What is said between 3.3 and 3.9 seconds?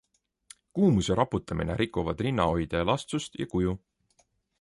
ja kuju.